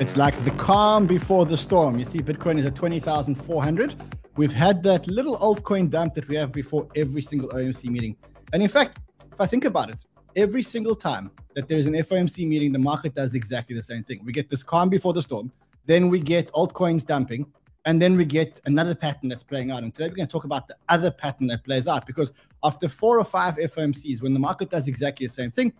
[0.00, 1.98] It's like the calm before the storm.
[1.98, 3.96] You see, Bitcoin is at 20,400.
[4.38, 8.16] We've had that little altcoin dump that we have before every single OMC meeting.
[8.54, 8.98] And in fact,
[9.30, 9.98] if I think about it,
[10.36, 14.22] every single time that there's an FOMC meeting, the market does exactly the same thing.
[14.24, 15.52] We get this calm before the storm,
[15.84, 17.44] then we get altcoins dumping,
[17.84, 19.82] and then we get another pattern that's playing out.
[19.82, 22.32] And today we're going to talk about the other pattern that plays out because
[22.64, 25.74] after four or five FOMCs, when the market does exactly the same thing,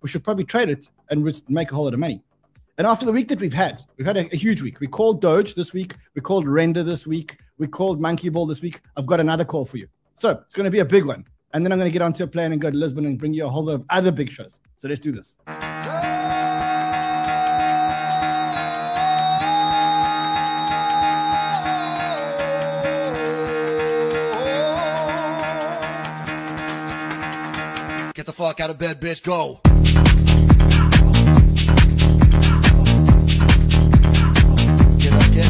[0.00, 2.22] we should probably trade it and make a whole lot of money.
[2.78, 4.80] And after the week that we've had, we've had a, a, huge week.
[4.80, 5.94] We called Doge this week.
[6.14, 7.38] We called Render this week.
[7.56, 8.82] We called Monkey Ball this week.
[8.98, 9.88] I've got another call for you.
[10.16, 11.24] So it's going to be a big one.
[11.54, 13.32] And then I'm going to get onto a plane and go to Lisbon and bring
[13.32, 14.58] you a whole lot of other big shows.
[14.76, 15.36] So let's do this.
[28.14, 29.22] Get the fuck out of bed, bitch.
[29.22, 29.60] Go.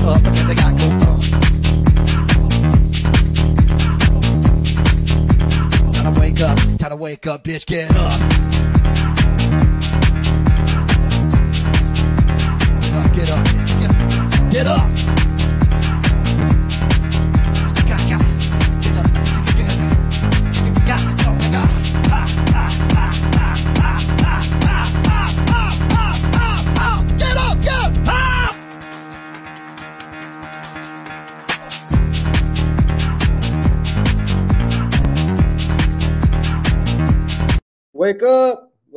[0.06, 0.88] Up, they got go.
[5.92, 6.58] Time to wake up,
[6.90, 8.65] to wake up, bitch, get up.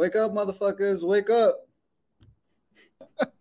[0.10, 1.04] Wake up, motherfuckers!
[1.04, 1.68] Wake up!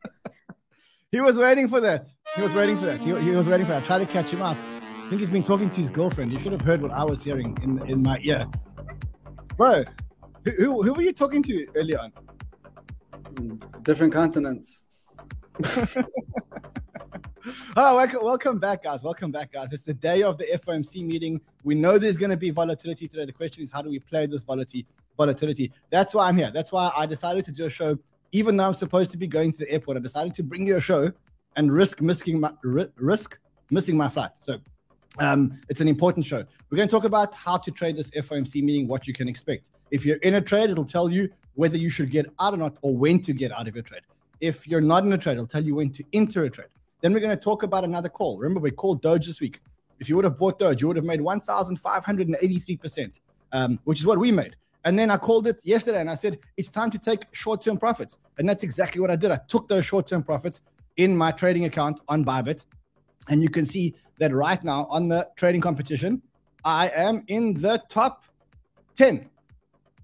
[1.10, 2.08] he was waiting for that.
[2.36, 3.00] He was waiting for that.
[3.00, 3.84] He, he was waiting for that.
[3.84, 4.54] I tried to catch him up.
[4.82, 6.30] I think he's been talking to his girlfriend.
[6.30, 8.46] You should have heard what I was hearing in in my ear,
[9.56, 9.82] bro.
[10.44, 12.12] Who who, who were you talking to earlier on?
[13.80, 14.84] Different continents.
[15.64, 16.04] oh,
[17.96, 19.02] welcome, welcome back, guys.
[19.02, 19.72] Welcome back, guys.
[19.72, 21.40] It's the day of the FOMC meeting.
[21.64, 23.24] We know there's going to be volatility today.
[23.24, 24.86] The question is, how do we play this volatility?
[25.18, 25.70] Volatility.
[25.90, 26.50] That's why I'm here.
[26.50, 27.98] That's why I decided to do a show,
[28.32, 29.98] even though I'm supposed to be going to the airport.
[29.98, 31.12] I decided to bring you a show
[31.56, 33.38] and risk missing my risk
[33.70, 34.30] missing my flight.
[34.40, 34.58] So
[35.18, 36.42] um, it's an important show.
[36.70, 39.68] We're going to talk about how to trade this FOMC meeting, what you can expect.
[39.90, 42.76] If you're in a trade, it'll tell you whether you should get out or not,
[42.82, 44.02] or when to get out of your trade.
[44.40, 46.68] If you're not in a trade, it'll tell you when to enter a trade.
[47.00, 48.38] Then we're going to talk about another call.
[48.38, 49.60] Remember, we called Doge this week.
[49.98, 53.20] If you would have bought Doge, you would have made 1,583%,
[53.52, 54.56] um, which is what we made.
[54.84, 57.78] And then I called it yesterday and I said, it's time to take short term
[57.78, 58.18] profits.
[58.38, 59.30] And that's exactly what I did.
[59.30, 60.62] I took those short term profits
[60.96, 62.64] in my trading account on Bybit.
[63.28, 66.22] And you can see that right now on the trading competition,
[66.64, 68.24] I am in the top
[68.96, 69.28] 10.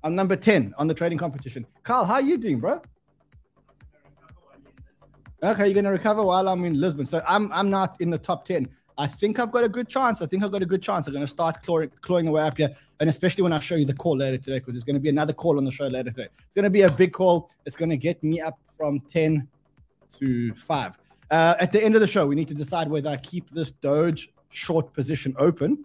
[0.03, 1.67] I'm number 10 on the trading competition.
[1.83, 2.81] Carl, how are you doing, bro?
[5.43, 7.07] Okay, you're gonna recover while I'm in Lisbon.
[7.07, 8.69] So I'm I'm not in the top 10.
[8.97, 10.23] I think I've got a good chance.
[10.23, 11.07] I think I've got a good chance.
[11.07, 12.75] I'm going to start clawing, clawing away up here.
[13.01, 15.09] And especially when I show you the call later today, because there's going to be
[15.09, 16.29] another call on the show later today.
[16.47, 17.51] It's going to be a big call.
[17.67, 19.49] It's going to get me up from 10
[20.19, 20.99] to 5.
[21.31, 23.73] Uh, at the end of the show, we need to decide whether I keep this
[23.73, 25.85] Doge short position open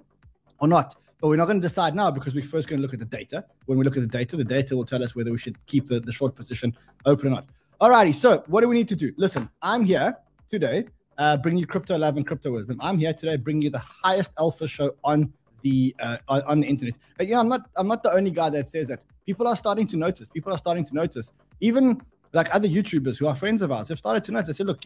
[0.59, 0.96] or not.
[1.20, 3.06] But we're not going to decide now because we're first going to look at the
[3.06, 3.44] data.
[3.66, 5.88] When we look at the data, the data will tell us whether we should keep
[5.88, 7.46] the, the short position open or not.
[7.81, 9.12] Alrighty, so what do we need to do?
[9.18, 10.16] Listen, I'm here
[10.50, 10.86] today
[11.19, 12.78] uh, bring you crypto love and crypto wisdom.
[12.80, 15.31] I'm here today, bringing you the highest alpha show on
[15.62, 16.96] the uh, on the internet.
[17.18, 19.03] But you know, I'm not I'm not the only guy that says that.
[19.25, 20.28] People are starting to notice.
[20.28, 21.31] People are starting to notice.
[21.59, 22.02] Even
[22.34, 24.50] like other YouTubers who are friends of ours have started to notice.
[24.50, 24.81] I said, look,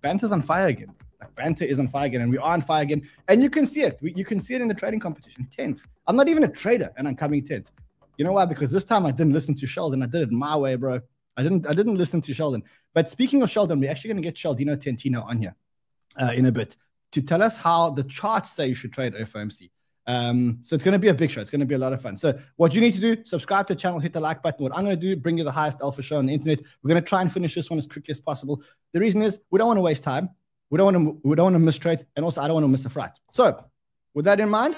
[0.00, 0.92] Banter's on fire again.
[1.20, 3.08] Like Banter is on fire again, and we are on fire again.
[3.28, 3.98] And you can see it.
[4.00, 5.46] We, you can see it in the trading competition.
[5.54, 5.82] Tenth.
[6.08, 7.70] I'm not even a trader, and I'm coming tenth.
[8.16, 8.46] You know why?
[8.46, 10.02] Because this time I didn't listen to Sheldon.
[10.02, 11.00] I did it my way, bro.
[11.36, 11.64] I didn't.
[11.68, 12.64] I didn't listen to Sheldon.
[12.94, 15.54] But speaking of Sheldon, we're actually going to get Sheldino Tentino on here
[16.20, 16.76] uh, in a bit
[17.12, 19.70] to tell us how the charts say you should trade FOMC.
[20.06, 21.40] Um, so it's going to be a big show.
[21.40, 22.16] It's going to be a lot of fun.
[22.16, 24.62] So what you need to do, subscribe to the channel, hit the like button.
[24.62, 26.60] What I'm going to do, bring you the highest alpha show on the internet.
[26.82, 28.62] We're going to try and finish this one as quickly as possible.
[28.92, 30.30] The reason is we don't want to waste time.
[30.70, 32.04] We don't want to, we don't want to miss trades.
[32.16, 33.12] And also I don't want to miss a fright.
[33.30, 33.64] So
[34.12, 34.76] with that in mind,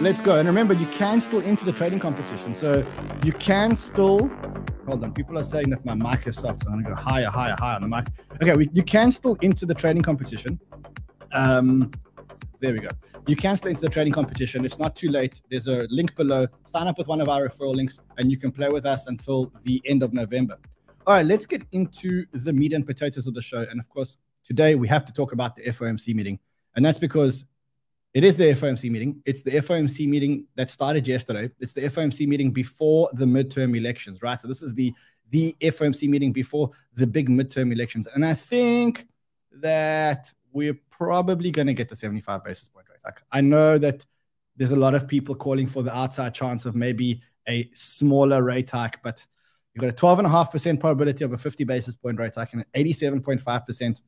[0.00, 0.38] let's go.
[0.38, 2.54] And remember, you can still enter the trading competition.
[2.54, 2.84] So
[3.24, 4.30] you can still
[4.86, 5.12] Hold on.
[5.12, 7.56] People are saying that my mic is soft, so I'm going to go higher, higher,
[7.58, 8.06] higher on the mic.
[8.40, 10.60] Okay, we, you can still enter the trading competition.
[11.32, 11.90] Um,
[12.60, 12.90] there we go.
[13.26, 14.64] You can still enter the trading competition.
[14.64, 15.40] It's not too late.
[15.50, 16.46] There's a link below.
[16.66, 19.52] Sign up with one of our referral links, and you can play with us until
[19.64, 20.56] the end of November.
[21.04, 23.66] All right, let's get into the meat and potatoes of the show.
[23.68, 26.38] And of course, today we have to talk about the FOMC meeting.
[26.76, 27.44] And that's because
[28.16, 29.20] it is the FOMC meeting.
[29.26, 31.50] It's the FOMC meeting that started yesterday.
[31.60, 34.40] It's the FOMC meeting before the midterm elections, right?
[34.40, 34.94] So this is the
[35.28, 38.08] the FOMC meeting before the big midterm elections.
[38.14, 39.06] And I think
[39.60, 43.20] that we're probably going to get the 75 basis point rate hike.
[43.32, 44.06] I know that
[44.56, 48.70] there's a lot of people calling for the outside chance of maybe a smaller rate
[48.70, 49.26] hike, but
[49.74, 54.00] you've got a 12.5% probability of a 50 basis point rate hike and an 87.5%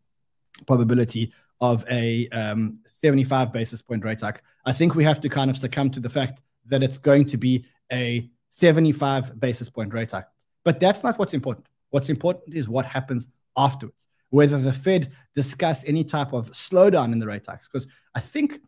[0.67, 4.43] probability of a um, 75 basis point rate hike.
[4.65, 7.37] I think we have to kind of succumb to the fact that it's going to
[7.37, 10.29] be a 75 basis point rate hike.
[10.65, 11.67] But that's not what's important.
[11.91, 17.19] What's important is what happens afterwards, whether the Fed discuss any type of slowdown in
[17.19, 17.69] the rate hikes.
[17.69, 18.61] Because I think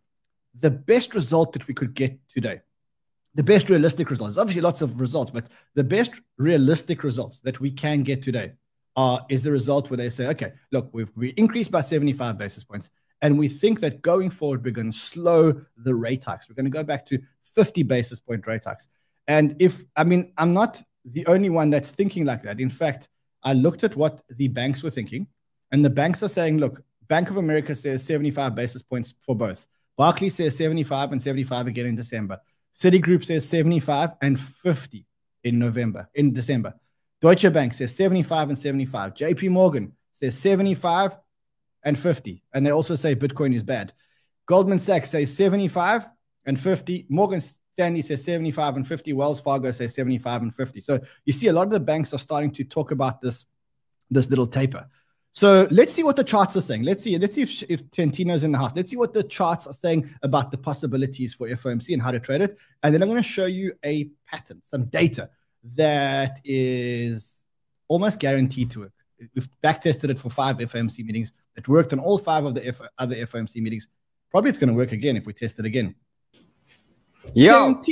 [0.55, 2.61] the best result that we could get today,
[3.35, 7.71] the best realistic results, obviously lots of results, but the best realistic results that we
[7.71, 8.53] can get today
[8.97, 12.65] are is the result where they say, okay, look, we've we increased by 75 basis
[12.65, 12.91] points.
[13.23, 16.49] And we think that going forward, we're going to slow the rate hikes.
[16.49, 17.19] We're going to go back to
[17.55, 18.89] 50 basis point rate hikes.
[19.29, 22.61] And if, I mean, I'm not the only one that's thinking like that.
[22.61, 23.09] In fact,
[23.43, 25.27] I looked at what the banks were thinking,
[25.71, 29.67] and the banks are saying, look, Bank of America says 75 basis points for both.
[29.97, 32.39] Barclays says 75 and 75 again in December.
[32.75, 35.07] Citigroup says 75 and 50
[35.45, 36.75] in November, in December.
[37.21, 39.15] Deutsche Bank says 75 and 75.
[39.15, 41.19] JP Morgan says 75
[41.83, 42.43] and 50.
[42.55, 43.93] And they also say Bitcoin is bad.
[44.47, 46.09] Goldman Sachs says 75
[46.47, 47.07] and 50.
[47.09, 49.13] Morgan Stanley says 75 and 50.
[49.13, 50.81] Wells Fargo says 75 and 50.
[50.81, 53.45] So you see a lot of the banks are starting to talk about this,
[54.11, 54.87] this little taper.
[55.33, 56.83] So let's see what the charts are saying.
[56.83, 57.17] Let's see.
[57.17, 58.73] Let's see if, if Tantino's in the house.
[58.75, 62.19] Let's see what the charts are saying about the possibilities for FOMC and how to
[62.19, 62.59] trade it.
[62.83, 65.31] And then I'm going to show you a pattern, some data
[65.75, 67.43] that is
[67.89, 68.93] almost guaranteed to work.
[69.35, 71.33] We've back tested it for five FOMC meetings.
[71.57, 73.89] It worked on all five of the F- other FOMC meetings.
[74.31, 75.95] Probably it's going to work again if we test it again.
[77.35, 77.83] Yo,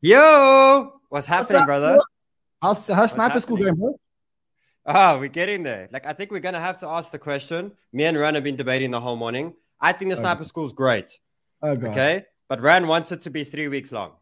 [0.00, 1.94] yo, what's happening, up, brother?
[1.94, 2.02] bro?
[2.62, 3.86] How's, how's sniper school going, happening?
[3.88, 4.00] bro?
[4.86, 5.88] Ah, we're getting there.
[5.92, 7.72] Like, I think we're gonna have to ask the question.
[7.92, 9.54] Me and Ran have been debating the whole morning.
[9.80, 10.44] I think the Okay.
[10.44, 11.18] school is great.
[11.60, 11.90] Oh, God.
[11.90, 12.24] Okay.
[12.48, 14.12] But Ran wants it to be three weeks long.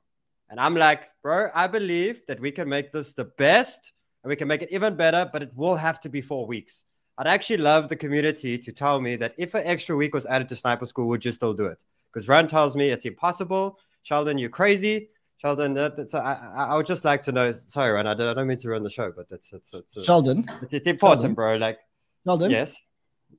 [0.55, 3.93] And I'm like, bro, I believe that we can make this the best
[4.23, 6.85] and we can make it even better, but it will have to be four weeks.
[7.19, 10.47] I'd actually love the community to tell me that if an extra week was added
[10.51, 11.79] to sniper school, would you still do it?
[12.13, 13.81] Because Ran tells me it's impossible.
[14.05, 15.09] Sheldon, you're crazy.
[15.39, 17.51] Sheldon, that, that's, I, I, I would just like to know.
[17.67, 20.47] Sorry, Ran, I don't, mean to run the show, but it's, it's, it's, it's, Sheldon,
[20.63, 21.35] it's, it's important, Sheldon?
[21.35, 21.57] bro.
[21.57, 21.81] Like,
[22.25, 22.77] Sheldon, yes.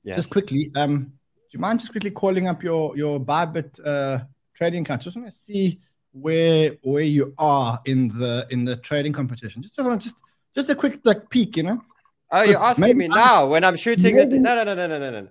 [0.04, 0.16] Yes.
[0.16, 4.18] just quickly, um, do you mind just quickly calling up your your Bybit uh,
[4.52, 5.00] trading account?
[5.00, 5.80] Just want to see
[6.20, 9.62] where where you are in the in the trading competition.
[9.62, 10.22] Just just
[10.54, 11.82] just, a quick like peek, you know.
[12.32, 14.98] Oh, you're asking me I- now when I'm shooting maybe- no, no, no, no, no,
[14.98, 15.28] no, no.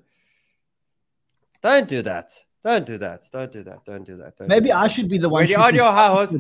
[1.62, 2.32] Don't do that.
[2.64, 3.24] Don't do that.
[3.32, 3.86] Don't do that.
[3.86, 4.38] Don't do that.
[4.38, 4.78] Don't Maybe do that.
[4.78, 5.42] I should be the one.
[5.44, 6.36] When you're on your high horse,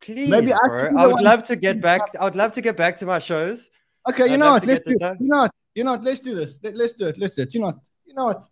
[0.00, 0.90] please, Maybe I bro.
[0.90, 2.02] be I would love to get back.
[2.18, 3.70] I would love to get back to my shows.
[4.08, 4.66] Okay, you I'd know what?
[4.66, 4.96] Let's do.
[4.98, 5.16] this.
[5.20, 5.50] You know what?
[5.74, 6.02] You know what?
[6.04, 6.58] Let's do this.
[6.62, 7.18] Let, let's do it.
[7.18, 7.54] Let's do it.
[7.54, 7.78] You know what?
[8.06, 8.46] You know what?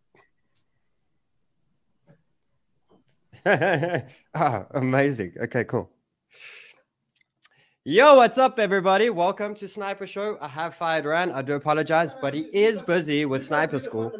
[4.35, 5.33] ah, amazing.
[5.41, 5.91] Okay, cool.
[7.85, 9.11] Yo, what's up, everybody?
[9.11, 10.39] Welcome to Sniper Show.
[10.41, 11.31] I have fired Ran.
[11.31, 14.13] I do apologize, but he is busy with Sniper School.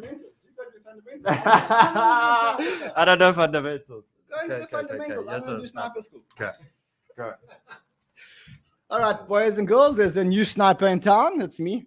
[1.25, 4.05] I don't know fundamentals.
[4.43, 5.15] Okay, okay, okay, okay.
[5.25, 6.23] Yes, yes, sniper school.
[6.39, 6.51] Okay.
[7.17, 7.33] Go.
[8.89, 11.41] All right, boys and girls, there's a new sniper in town.
[11.41, 11.85] It's me.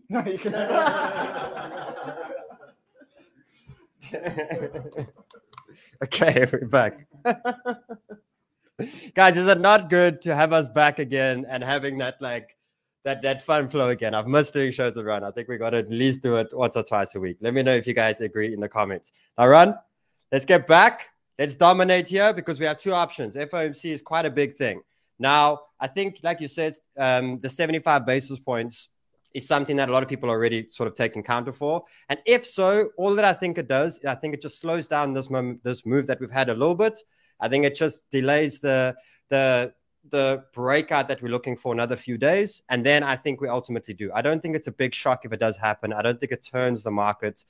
[6.02, 7.06] Okay, we're back.
[9.14, 12.56] Guys, is it not good to have us back again and having that like
[13.04, 14.14] that that fun flow again?
[14.14, 15.24] I've missed doing shows with around.
[15.24, 17.38] I think we got to at least do it once or twice a week.
[17.40, 19.12] Let me know if you guys agree in the comments.
[19.38, 19.74] Now, run.
[20.30, 21.08] Let's get back.
[21.38, 23.34] Let's dominate here because we have two options.
[23.34, 24.82] FOMC is quite a big thing.
[25.18, 28.88] Now, I think, like you said, um, the 75 basis points
[29.34, 31.84] is something that a lot of people are already sort of taking counter for.
[32.08, 35.12] And if so, all that I think it does, I think it just slows down
[35.12, 36.98] this moment, this move that we've had a little bit.
[37.40, 38.94] I think it just delays the
[39.28, 39.72] the
[40.10, 43.94] the breakout that we're looking for another few days, and then I think we ultimately
[43.94, 44.10] do.
[44.12, 45.92] I don't think it's a big shock if it does happen.
[45.92, 47.44] I don't think it turns the market.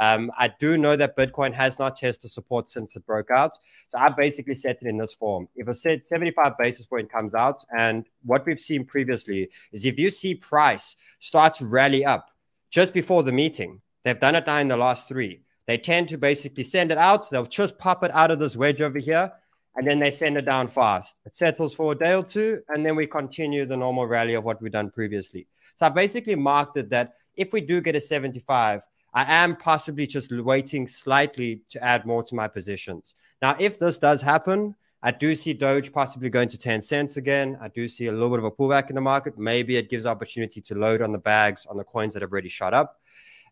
[0.00, 3.98] Um, I do know that Bitcoin has not tested support since it broke out, so
[3.98, 5.48] I basically set it in this form.
[5.54, 9.98] If a set 75 basis point comes out, and what we've seen previously is if
[9.98, 12.30] you see price start to rally up
[12.70, 15.42] just before the meeting, they've done it now in the last three.
[15.66, 17.28] They tend to basically send it out.
[17.28, 19.30] They'll just pop it out of this wedge over here,
[19.78, 21.14] and then they send it down fast.
[21.24, 24.42] It settles for a day or two, and then we continue the normal rally of
[24.42, 25.46] what we've done previously.
[25.76, 28.80] So I basically marked it that if we do get a 75,
[29.14, 33.14] I am possibly just waiting slightly to add more to my positions.
[33.40, 37.56] Now, if this does happen, I do see Doge possibly going to 10 cents again.
[37.62, 39.38] I do see a little bit of a pullback in the market.
[39.38, 42.48] Maybe it gives opportunity to load on the bags on the coins that have already
[42.48, 42.96] shot up.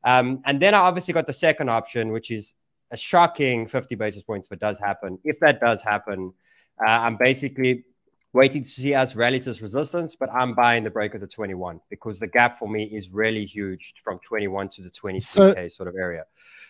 [0.02, 2.54] Um, and then I obviously got the second option, which is
[2.90, 5.18] a shocking 50 basis points if it does happen.
[5.24, 6.32] If that does happen,
[6.80, 7.84] uh, I'm basically
[8.32, 11.80] waiting to see us rally this resistance, but I'm buying the break of the 21
[11.90, 15.88] because the gap for me is really huge from 21 to the 23k so, sort
[15.88, 16.24] of area.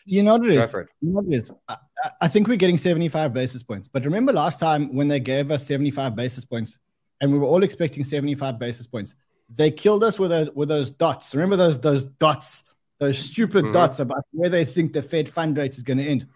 [0.07, 0.75] You know what it is?
[0.75, 0.87] It.
[1.01, 1.51] You know what it is?
[1.69, 1.77] I,
[2.23, 3.89] I, think we're getting 75 basis points.
[3.89, 6.79] But remember last time when they gave us 75 basis points
[7.21, 9.17] and we were all expecting 75 basis points,
[9.51, 11.35] they killed us with, a, with those dots.
[11.35, 12.63] Remember those, those dots,
[12.99, 13.73] those stupid mm-hmm.
[13.73, 16.27] dots about where they think the Fed fund rate is going to end.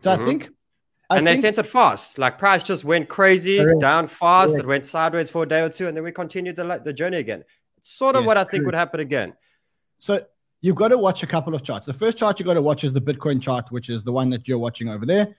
[0.00, 0.22] So mm-hmm.
[0.22, 0.50] I think
[1.10, 2.18] I and think, they sent it fast.
[2.18, 3.80] Like price just went crazy correct.
[3.80, 4.52] down fast.
[4.52, 4.64] Correct.
[4.64, 7.18] It went sideways for a day or two, and then we continued the the journey
[7.18, 7.44] again.
[7.78, 9.34] It's sort of yes, what I think would happen again.
[9.98, 10.24] So
[10.60, 11.86] you've got to watch a couple of charts.
[11.86, 14.30] The first chart you've got to watch is the Bitcoin chart, which is the one
[14.30, 15.36] that you're watching over there.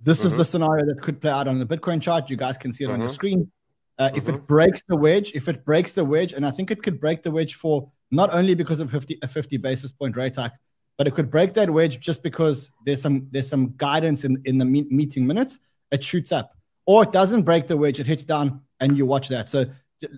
[0.00, 0.26] This mm-hmm.
[0.26, 0.50] is the mm-hmm.
[0.50, 2.28] scenario that could play out on the Bitcoin chart.
[2.28, 3.14] You guys can see it on your mm-hmm.
[3.14, 3.52] screen.
[3.98, 4.16] Uh, mm-hmm.
[4.16, 4.46] If it mm-hmm.
[4.46, 7.30] breaks the wedge, if it breaks the wedge, and I think it could break the
[7.30, 10.52] wedge for not only because of 50, a 50 basis point rate hike,
[10.98, 14.58] but it could break that wedge just because there's some there's some guidance in in
[14.58, 15.58] the meeting minutes
[15.92, 19.28] it shoots up, or it doesn't break the wedge, it hits down, and you watch
[19.28, 19.50] that.
[19.50, 19.66] So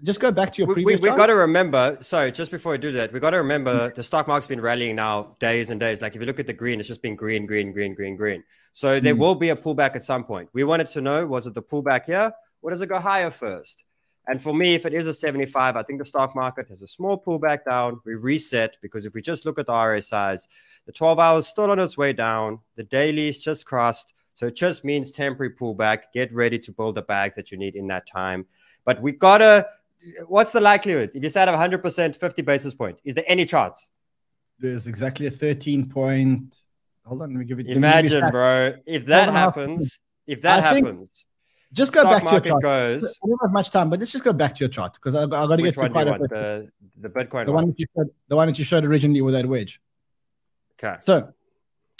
[0.02, 1.00] just go back to your previous.
[1.00, 1.98] We, we, got to remember.
[2.00, 4.96] Sorry, just before we do that, we've got to remember the stock market's been rallying
[4.96, 6.00] now days and days.
[6.00, 8.44] Like if you look at the green, it's just been green, green, green, green, green.
[8.72, 9.18] So there mm.
[9.18, 10.48] will be a pullback at some point.
[10.52, 12.32] We wanted to know: was it the pullback here,
[12.62, 13.84] or does it go higher first?
[14.26, 16.88] And for me, if it is a 75, I think the stock market has a
[16.88, 18.00] small pullback down.
[18.04, 20.48] We reset because if we just look at the RSIs,
[20.86, 22.60] the 12 hours still on its way down.
[22.76, 24.14] The dailies just crossed.
[24.34, 26.04] So it just means temporary pullback.
[26.12, 28.46] Get ready to build the bags that you need in that time.
[28.84, 29.66] But we gotta.
[30.26, 31.12] What's the likelihood?
[31.14, 33.88] If you said 100%, 50 basis point, is there any chance?
[34.58, 36.56] There's exactly a 13 point.
[37.04, 37.68] Hold on, let me give it.
[37.68, 41.24] Imagine, bro, if that happens, if that I happens,
[41.74, 42.62] just go back to your chart.
[42.62, 45.14] Goes, I don't have much time, but let's just go back to your chart because
[45.14, 46.30] I've, I've got to get to quite a bit.
[46.30, 47.66] The, the Bitcoin the one, one.
[47.68, 49.80] That you showed, the one that you showed originally with that wedge.
[50.78, 50.96] Okay.
[51.02, 51.34] So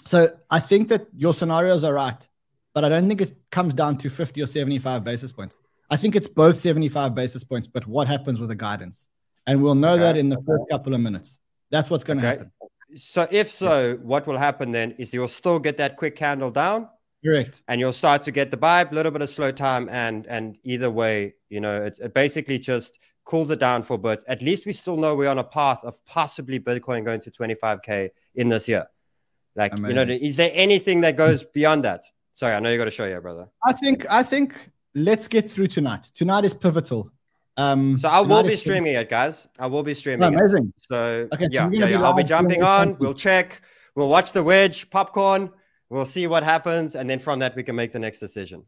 [0.05, 2.29] so I think that your scenarios are right,
[2.75, 5.57] but I don't think it comes down to 50 or 75 basis points.
[5.91, 9.09] I think it's both 75 basis points, but what happens with the guidance?
[9.47, 10.03] And we'll know okay.
[10.03, 11.41] that in the first couple of minutes.
[11.71, 12.39] That's what's going to okay.
[12.39, 12.53] happen.
[12.97, 16.89] So if so, what will happen then is you'll still get that quick candle down.
[17.25, 17.63] Correct.
[17.69, 20.59] And you'll start to get the vibe, a little bit of slow time, and and
[20.63, 24.23] either way, you know, it, it basically just cools it down for a bit.
[24.29, 28.11] At least we still know we're on a path of possibly Bitcoin going to 25k
[28.35, 28.87] in this year.
[29.57, 29.97] Like, Amazing.
[29.97, 32.05] you know, is there anything that goes beyond that?
[32.35, 33.49] Sorry, I know you got to show you, brother.
[33.65, 34.55] I think, I think
[34.95, 36.11] let's get through tonight.
[36.15, 37.11] Tonight is pivotal.
[37.57, 39.47] Um, so I will be streaming it, guys.
[39.59, 40.25] I will be streaming.
[40.25, 40.73] Oh, amazing.
[40.77, 40.87] It.
[40.91, 42.03] So okay, yeah, yeah, yeah.
[42.03, 42.99] I'll be jumping on.
[42.99, 43.63] We'll check.
[43.95, 45.51] We'll watch the wedge, popcorn.
[45.91, 48.65] We'll see what happens, and then from that we can make the next decision.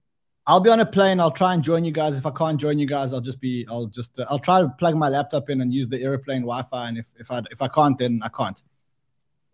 [0.47, 1.19] I'll be on a plane.
[1.19, 2.17] I'll try and join you guys.
[2.17, 3.67] If I can't join you guys, I'll just be.
[3.69, 4.19] I'll just.
[4.19, 6.89] Uh, I'll try to plug my laptop in and use the airplane Wi-Fi.
[6.89, 8.61] And if if I if I can't, then I can't.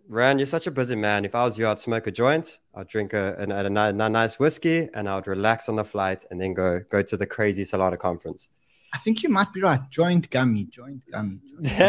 [0.09, 1.25] Ran, you're such a busy man.
[1.25, 4.39] If I was you, I'd smoke a joint, I'd drink a, a, a, a nice
[4.39, 7.99] whiskey, and I'd relax on the flight, and then go go to the crazy Solana
[7.99, 8.49] conference.
[8.93, 9.81] I think you might be right.
[9.91, 11.41] Joint gummy, joint gummy.
[11.63, 11.81] There's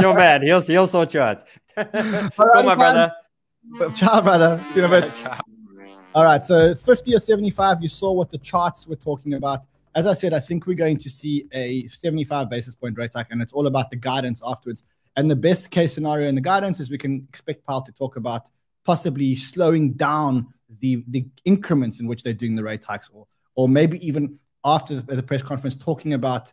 [0.00, 0.42] your man.
[0.42, 1.42] He'll he'll sort you out.
[1.76, 3.12] All right, my brother.
[3.94, 4.62] Ciao, brother.
[4.68, 5.14] See you in a bit.
[5.14, 5.38] Ciao.
[6.14, 6.42] All right.
[6.42, 9.66] So 50 or 75, you saw what the charts were talking about.
[9.94, 13.28] As I said, I think we're going to see a 75 basis point rate hike,
[13.30, 14.82] and it's all about the guidance afterwards.
[15.16, 18.16] And the best case scenario in the guidance is we can expect Powell to talk
[18.16, 18.48] about
[18.84, 23.68] possibly slowing down the, the increments in which they're doing the rate hikes, or, or
[23.68, 26.52] maybe even after the press conference talking about,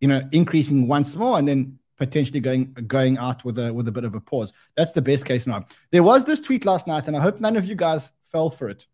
[0.00, 2.64] you know, increasing once more and then potentially going
[2.96, 4.52] going out with a with a bit of a pause.
[4.76, 5.60] That's the best case now.
[5.92, 8.68] There was this tweet last night, and I hope none of you guys fell for
[8.74, 8.86] it,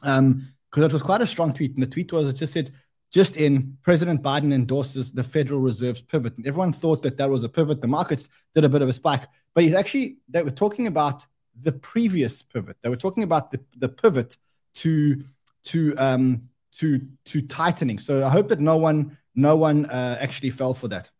[0.00, 1.74] because um, it was quite a strong tweet.
[1.74, 2.72] And the tweet was it just said
[3.12, 6.36] just in, President Biden endorses the Federal Reserve's pivot.
[6.36, 7.80] And everyone thought that that was a pivot.
[7.80, 11.26] The markets did a bit of a spike, but he's actually, they were talking about
[11.60, 12.78] the previous pivot.
[12.82, 14.38] They were talking about the, the pivot
[14.76, 15.22] to,
[15.64, 17.98] to, um, to, to tightening.
[17.98, 21.10] So I hope that no one, no one uh, actually fell for that.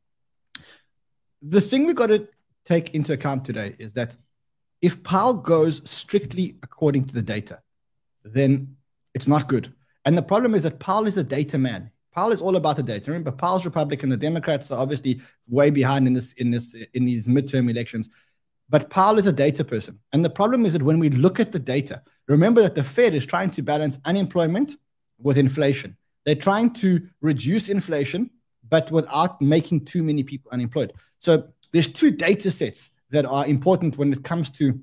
[1.43, 2.29] The thing we've got to
[2.65, 4.17] take into account today is that
[4.81, 7.61] if Powell goes strictly according to the data,
[8.25, 8.77] then
[9.15, 11.91] it's not good and the problem is that Powell is a data man.
[12.13, 13.11] Powell is all about the data.
[13.11, 14.11] Remember, Powell's Republican.
[14.11, 18.11] The Democrats are obviously way behind in this in this in these midterm elections.
[18.69, 19.99] But Powell is a data person.
[20.13, 23.15] And the problem is that when we look at the data, remember that the Fed
[23.15, 24.77] is trying to balance unemployment
[25.19, 25.97] with inflation.
[26.25, 28.31] They're trying to reduce inflation,
[28.73, 30.95] but without making too many people unemployed.
[31.19, 34.81] So there's two data sets that are important when it comes to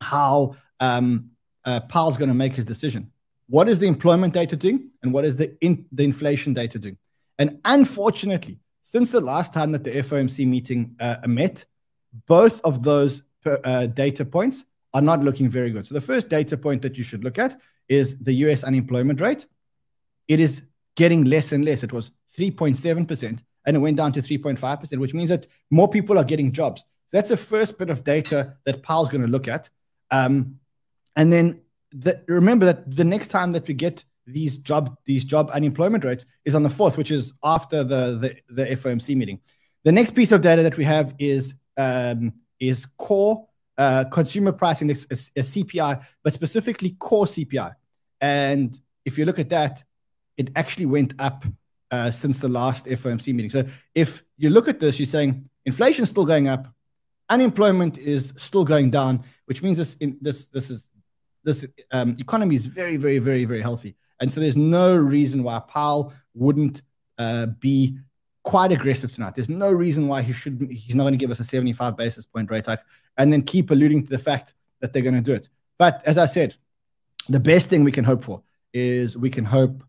[0.00, 1.30] how um,
[1.64, 3.10] uh, Powell's going to make his decision.
[3.56, 6.96] what is the employment data doing and what is the in, the inflation data doing.
[7.40, 11.64] And unfortunately, since the last time that the FOMC meeting uh, met,
[12.26, 14.64] both of those per, uh, data points
[14.94, 15.86] are not looking very good.
[15.86, 19.46] So the first data point that you should look at is the US unemployment rate.
[20.28, 20.62] It is
[20.94, 21.82] getting less and less.
[21.82, 26.24] It was 3.7% and it went down to 3.5%, which means that more people are
[26.24, 26.82] getting jobs.
[27.06, 29.68] So that's the first bit of data that Powell's going to look at.
[30.10, 30.58] Um,
[31.16, 31.60] and then
[31.92, 36.24] the, remember that the next time that we get these job these job unemployment rates
[36.44, 38.16] is on the fourth, which is after the,
[38.48, 39.40] the, the FOMC meeting.
[39.84, 44.80] The next piece of data that we have is um, is core uh, consumer price
[44.80, 47.74] index, a, a CPI, but specifically core CPI.
[48.20, 49.84] And if you look at that,
[50.36, 51.44] it actually went up
[51.94, 53.50] uh, since the last FOMC meeting.
[53.50, 56.66] So if you look at this, you're saying inflation is still going up,
[57.28, 60.88] unemployment is still going down, which means this in, this this is
[61.44, 65.60] this um, economy is very very very very healthy, and so there's no reason why
[65.60, 66.82] Powell wouldn't
[67.18, 67.96] uh, be
[68.42, 69.34] quite aggressive tonight.
[69.36, 72.26] There's no reason why he should he's not going to give us a 75 basis
[72.26, 72.82] point rate hike,
[73.18, 75.48] and then keep alluding to the fact that they're going to do it.
[75.78, 76.56] But as I said,
[77.28, 79.84] the best thing we can hope for is we can hope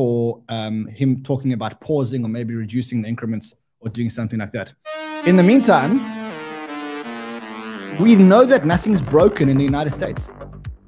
[0.00, 4.50] for um, him talking about pausing or maybe reducing the increments or doing something like
[4.50, 4.72] that.
[5.26, 6.00] In the meantime,
[8.00, 10.30] we know that nothing's broken in the United States.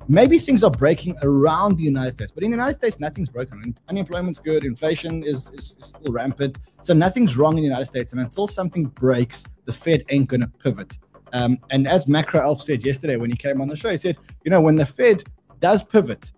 [0.09, 3.77] Maybe things are breaking around the United States, but in the United States, nothing's broken.
[3.91, 6.57] Unemployment's good, inflation is, is, is still rampant.
[6.81, 8.13] So nothing's wrong in the United States.
[8.13, 10.97] And until something breaks, the Fed ain't going to pivot.
[11.35, 14.17] Um, and as Macro Alf said yesterday when he came on the show, he said,
[14.43, 15.25] you know, when the Fed
[15.61, 16.33] does pivot,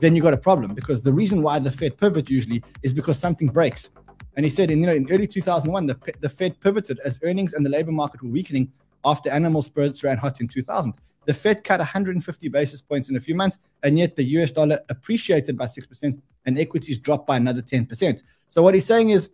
[0.00, 3.18] then you got a problem because the reason why the Fed pivot usually is because
[3.18, 3.90] something breaks.
[4.36, 7.54] And he said, in you know, in early 2001, the, the Fed pivoted as earnings
[7.54, 8.70] and the labor market were weakening
[9.04, 10.92] after animal spirits ran hot in 2000.
[11.24, 14.80] The Fed cut 150 basis points in a few months, and yet the US dollar
[14.88, 18.22] appreciated by 6% and equities dropped by another 10%.
[18.50, 19.30] So, what he's saying is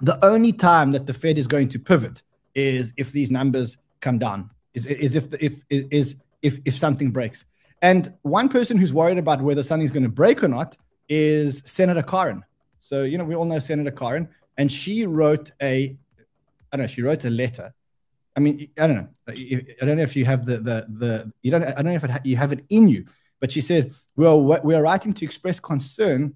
[0.00, 2.22] the only time that the Fed is going to pivot
[2.54, 7.44] is if these numbers come down, is, is if, if, is if, if something breaks.
[7.84, 10.74] And one person who's worried about whether something's going to break or not
[11.10, 12.42] is Senator Warren.
[12.80, 15.94] So, you know, we all know Senator Warren, and she wrote a,
[16.72, 17.74] I don't know, she wrote a letter.
[18.34, 19.08] I mean, I don't know.
[19.28, 22.04] I don't know if you have the, the, the you don't, I don't know if
[22.04, 23.04] it, you have it in you,
[23.38, 26.34] but she said, well, we are writing to express concern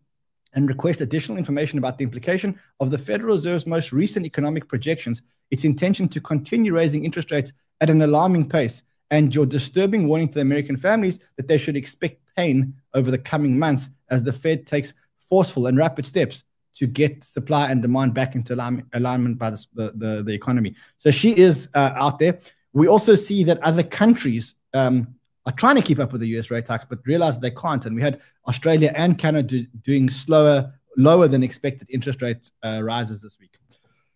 [0.53, 5.23] and request additional information about the implication of the Federal Reserve's most recent economic projections,
[5.51, 10.29] its intention to continue raising interest rates at an alarming pace, and your disturbing warning
[10.29, 14.33] to the American families that they should expect pain over the coming months as the
[14.33, 14.95] Fed takes
[15.29, 16.45] forceful and rapid steps
[16.77, 20.75] to get supply and demand back into alignment by the, the, the economy.
[20.99, 22.39] So she is uh, out there.
[22.73, 25.17] We also see that other countries um,
[25.47, 27.85] are trying to keep up with the US rate hikes, but realize they can't.
[27.87, 32.81] And we had Australia and Canada do, doing slower, lower than expected interest rate uh,
[32.83, 33.59] rises this week.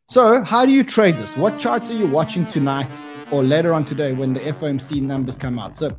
[0.09, 1.37] So, how do you trade this?
[1.37, 2.90] What charts are you watching tonight
[3.33, 5.77] or later on today when the FOMC numbers come out?
[5.77, 5.97] So,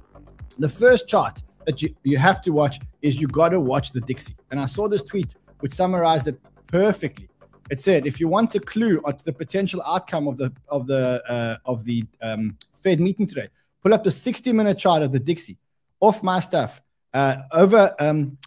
[0.60, 4.02] the first chart that you, you have to watch is you got to watch the
[4.02, 4.36] Dixie.
[4.52, 7.28] And I saw this tweet which summarized it perfectly.
[7.72, 11.24] It said, if you want a clue on the potential outcome of the of the
[11.28, 13.50] uh, of the um, Fed meeting today,
[13.82, 15.58] pull up the 60 minute chart of the Dixie.
[16.00, 16.82] Off my stuff,
[17.14, 18.38] uh, over um,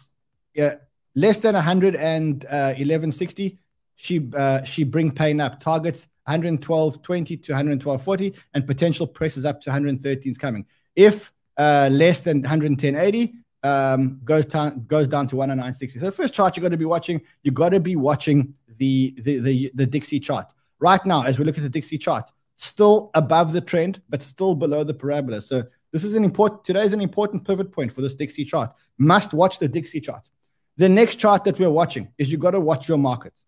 [0.53, 0.75] yeah,
[1.15, 3.55] less than 111.60 uh,
[3.95, 9.69] she uh, she bring pain up targets 112.20 to 112.40 and potential presses up to
[9.69, 10.65] 113 is coming.
[10.95, 15.93] If uh, less than 110.80 um, goes down goes down to 109.60.
[15.93, 19.15] So the first chart you got to be watching, you got to be watching the,
[19.19, 21.23] the the the Dixie chart right now.
[21.23, 24.93] As we look at the Dixie chart, still above the trend, but still below the
[24.93, 25.41] parabola.
[25.41, 28.71] So this is an important today is an important pivot point for this Dixie chart.
[28.97, 30.29] Must watch the Dixie chart.
[30.77, 33.45] The next chart that we're watching is you got to watch your markets.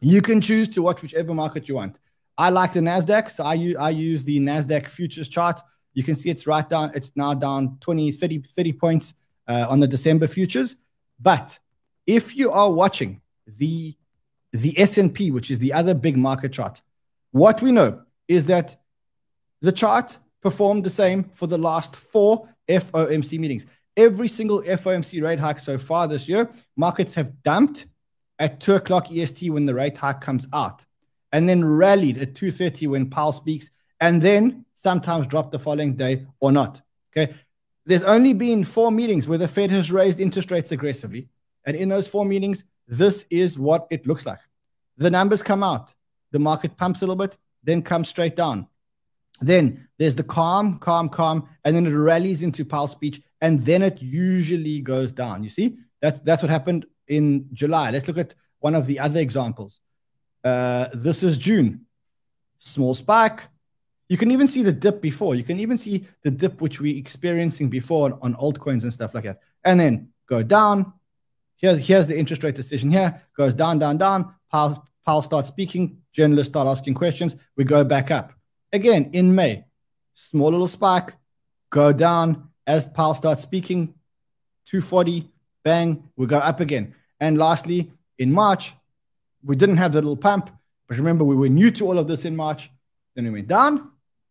[0.00, 1.98] You can choose to watch whichever market you want.
[2.38, 5.60] I like the NASDAQ, so I use, I use the NASDAQ futures chart.
[5.92, 9.14] You can see it's right down, it's now down 20, 30, 30 points
[9.48, 10.76] uh, on the December futures.
[11.18, 11.58] But
[12.06, 13.96] if you are watching the,
[14.52, 16.80] the S&P, which is the other big market chart,
[17.32, 18.76] what we know is that
[19.60, 23.66] the chart performed the same for the last four FOMC meetings.
[23.96, 27.86] Every single FOMC rate hike so far this year, markets have dumped
[28.38, 30.84] at 2 o'clock EST when the rate hike comes out,
[31.32, 36.26] and then rallied at 2.30 when Powell speaks, and then sometimes drop the following day
[36.40, 36.80] or not.
[37.16, 37.34] Okay.
[37.84, 41.28] There's only been four meetings where the Fed has raised interest rates aggressively.
[41.64, 44.40] And in those four meetings, this is what it looks like.
[44.96, 45.94] The numbers come out,
[46.32, 48.66] the market pumps a little bit, then comes straight down.
[49.40, 53.82] Then there's the calm, calm, calm, and then it rallies into Powell's speech, and then
[53.82, 55.42] it usually goes down.
[55.42, 57.90] You see, That's that's what happened in July.
[57.90, 59.80] Let's look at one of the other examples.
[60.48, 61.84] Uh, this is June.
[62.58, 63.48] Small spike.
[64.08, 65.34] You can even see the dip before.
[65.34, 69.14] You can even see the dip which we're experiencing before on, on altcoins and stuff
[69.14, 69.40] like that.
[69.62, 70.94] And then go down.
[71.56, 73.20] Here's here's the interest rate decision here.
[73.36, 74.34] Goes down, down, down.
[74.50, 75.98] Powell, Powell starts speaking.
[76.12, 77.36] Journalists start asking questions.
[77.56, 78.32] We go back up.
[78.72, 79.64] Again in May.
[80.14, 81.10] Small little spike.
[81.68, 83.94] Go down as Powell starts speaking.
[84.66, 85.30] 240.
[85.62, 86.08] Bang.
[86.16, 86.94] We go up again.
[87.20, 88.72] And lastly, in March,
[89.44, 90.50] we didn't have the little pump.
[90.88, 92.70] But remember, we were new to all of this in March.
[93.14, 93.90] Then we went down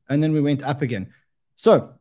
[0.09, 1.13] and then we went up again.
[1.55, 1.93] So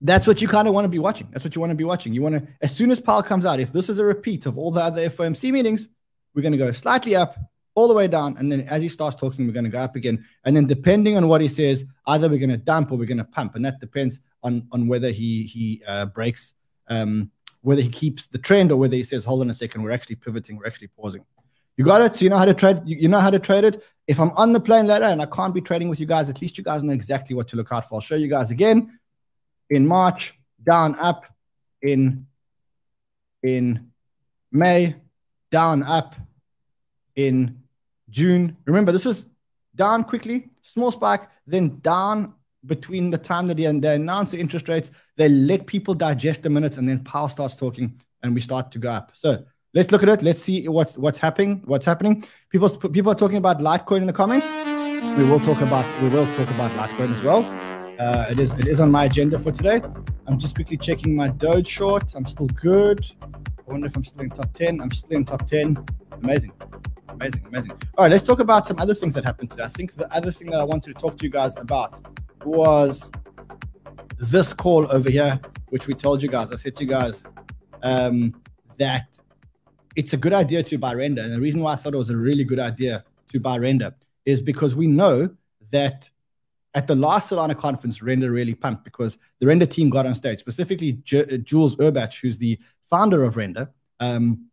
[0.00, 1.28] that's what you kind of want to be watching.
[1.32, 2.12] That's what you want to be watching.
[2.12, 4.58] You want to, as soon as Powell comes out, if this is a repeat of
[4.58, 5.88] all the other FOMC meetings,
[6.34, 7.36] we're going to go slightly up,
[7.76, 8.36] all the way down.
[8.38, 10.24] And then as he starts talking, we're going to go up again.
[10.44, 13.18] And then depending on what he says, either we're going to dump or we're going
[13.18, 13.54] to pump.
[13.54, 16.54] And that depends on, on whether he, he uh, breaks,
[16.88, 19.90] um, whether he keeps the trend or whether he says, hold on a second, we're
[19.90, 21.24] actually pivoting, we're actually pausing.
[21.76, 22.14] You got it.
[22.14, 22.80] So you know how to trade.
[22.84, 23.84] You, know how to trade it.
[24.06, 26.40] If I'm on the plane later and I can't be trading with you guys, at
[26.40, 27.96] least you guys know exactly what to look out for.
[27.96, 28.98] I'll show you guys again
[29.68, 31.26] in March, down, up,
[31.82, 32.26] in
[33.42, 33.90] in
[34.50, 34.96] May,
[35.50, 36.16] down, up,
[37.14, 37.62] in
[38.08, 38.56] June.
[38.64, 39.26] Remember, this is
[39.74, 42.34] down quickly, small spike, then down
[42.64, 46.50] between the time that they, they announce the interest rates, they let people digest the
[46.50, 49.12] minutes, and then Powell starts talking, and we start to go up.
[49.14, 49.44] So
[49.76, 50.22] let's look at it.
[50.22, 51.62] Let's see what's what's happening.
[51.66, 52.24] What's happening?
[52.50, 54.46] People people are talking about Litecoin in the comments.
[55.18, 57.42] We will talk about we will talk about Litecoin as well.
[58.00, 59.82] Uh, it is it is on my agenda for today.
[60.26, 62.14] I'm just quickly checking my Doge short.
[62.14, 63.06] I'm still good.
[63.22, 64.80] I wonder if I'm still in top ten.
[64.80, 65.84] I'm still in top ten.
[66.22, 66.52] Amazing,
[67.08, 67.72] amazing, amazing.
[67.98, 69.64] All right, let's talk about some other things that happened today.
[69.64, 72.00] I think the other thing that I wanted to talk to you guys about
[72.46, 73.10] was
[74.18, 76.50] this call over here, which we told you guys.
[76.50, 77.24] I said to you guys
[77.82, 78.40] um,
[78.78, 79.18] that
[79.96, 81.22] it's a good idea to buy render.
[81.22, 83.94] And the reason why I thought it was a really good idea to buy render
[84.24, 85.30] is because we know
[85.72, 86.08] that
[86.74, 90.38] at the last Solana conference, render really pumped because the render team got on stage,
[90.38, 92.58] specifically J- Jules Urbach, who's the
[92.90, 94.46] founder of render, um,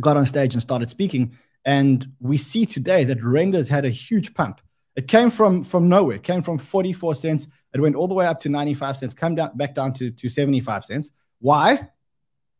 [0.00, 1.38] got on stage and started speaking.
[1.64, 4.60] And we see today that render's had a huge pump.
[4.96, 6.16] It came from from nowhere.
[6.16, 7.46] It came from 44 cents.
[7.72, 10.28] It went all the way up to 95 cents, come down back down to, to
[10.28, 11.12] 75 cents.
[11.38, 11.88] Why?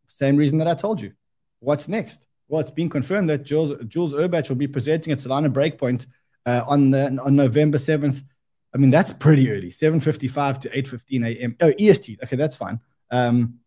[0.06, 1.12] Same reason that I told you.
[1.58, 2.27] What's next?
[2.48, 6.06] Well, it's been confirmed that Jules, Jules Urbach will be presenting at Solana Breakpoint
[6.46, 8.24] uh, on the on November 7th.
[8.74, 11.56] I mean, that's pretty early, 7.55 to 8.15 a.m.
[11.60, 12.18] Oh, EST.
[12.22, 12.80] Okay, that's fine.
[13.10, 13.60] Um,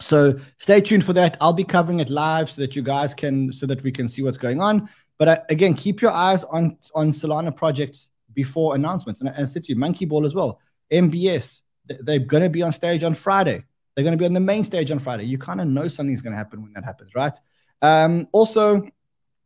[0.00, 1.36] so stay tuned for that.
[1.40, 4.22] I'll be covering it live so that you guys can, so that we can see
[4.22, 4.88] what's going on.
[5.18, 9.20] But uh, again, keep your eyes on on Solana projects before announcements.
[9.20, 10.60] And, and sit you, Monkey Ball as well.
[10.92, 13.64] MBS, they're going to be on stage on Friday.
[13.94, 15.24] They're going to be on the main stage on Friday.
[15.24, 17.36] You kind of know something's going to happen when that happens, right?
[17.84, 18.82] Um, also,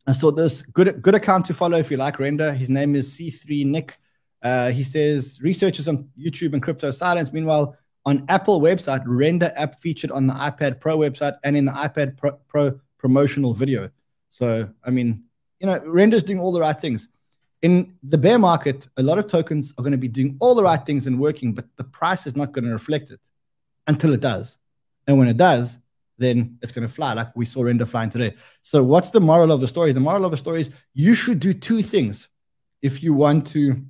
[0.07, 2.53] I saw this good good account to follow if you like render.
[2.53, 3.99] His name is C3 Nick.
[4.41, 7.33] Uh, he says researchers on YouTube and crypto silence.
[7.33, 7.75] Meanwhile,
[8.05, 12.15] on Apple website, render app featured on the iPad Pro website and in the iPad
[12.15, 13.89] Pro, Pro promotional video.
[14.29, 15.25] So, I mean,
[15.59, 17.09] you know, render's doing all the right things.
[17.61, 20.63] In the bear market, a lot of tokens are going to be doing all the
[20.63, 23.19] right things and working, but the price is not going to reflect it
[23.85, 24.57] until it does.
[25.07, 25.77] And when it does,
[26.19, 28.35] then it's going to fly like we saw Render flying today.
[28.61, 29.93] So, what's the moral of the story?
[29.93, 32.27] The moral of the story is you should do two things
[32.81, 33.81] if you want to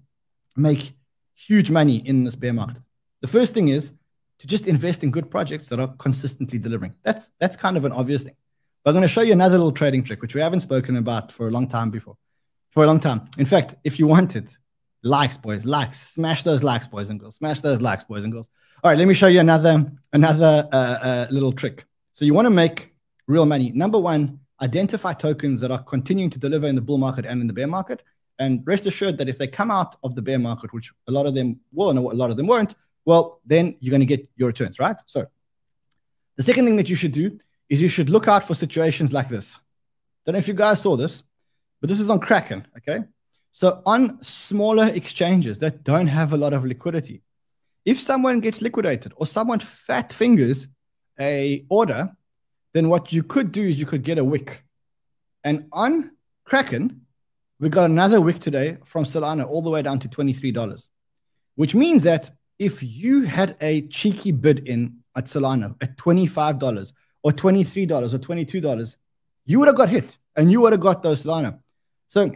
[0.56, 0.94] make
[1.36, 2.82] huge money in this bear market.
[3.22, 3.92] The first thing is
[4.40, 6.94] to just invest in good projects that are consistently delivering.
[7.04, 8.36] That's that's kind of an obvious thing.
[8.84, 11.32] But I'm going to show you another little trading trick, which we haven't spoken about
[11.32, 12.16] for a long time before.
[12.72, 13.30] For a long time.
[13.38, 14.56] In fact, if you want it,
[15.04, 18.50] likes, boys, likes, smash those likes, boys and girls, smash those likes, boys and girls.
[18.84, 21.86] All right, let me show you another another uh, uh, little trick.
[22.20, 22.94] So you want to make
[23.28, 23.72] real money.
[23.72, 27.48] Number one, identify tokens that are continuing to deliver in the bull market and in
[27.48, 28.04] the bear market.
[28.40, 31.28] And rest assured that if they come out of the bear market, which a lot
[31.28, 34.28] of them will and a lot of them won't, well, then you're going to get
[34.36, 34.98] your returns, right?
[35.06, 35.28] So
[36.36, 39.30] the second thing that you should do is you should look out for situations like
[39.30, 39.58] this.
[40.26, 41.24] Don't know if you guys saw this,
[41.80, 43.06] but this is on Kraken, okay?
[43.54, 47.22] So on smaller exchanges that don't have a lot of liquidity,
[47.86, 50.68] if someone gets liquidated or someone fat fingers
[51.20, 52.12] a order,
[52.74, 54.64] then what you could do is you could get a wick.
[55.44, 56.12] And on
[56.46, 57.02] Kraken,
[57.60, 60.88] we got another wick today from Solana all the way down to $23,
[61.56, 67.32] which means that if you had a cheeky bid in at Solana at $25 or
[67.32, 68.96] $23 or $22,
[69.46, 71.60] you would have got hit and you would have got those Solana.
[72.08, 72.32] So